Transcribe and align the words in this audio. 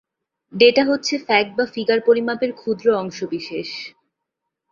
Data 0.53 0.83
হচ্ছে 0.85 1.13
fact 1.27 1.51
বা 1.57 1.65
figure, 1.73 1.99
পরিমাপের 2.07 2.51
ক্ষুদ্র 2.53 2.87
অংশ 2.95 3.17
বিশেষ। 3.31 3.69